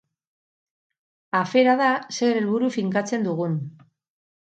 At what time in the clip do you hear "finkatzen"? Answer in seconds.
2.81-3.33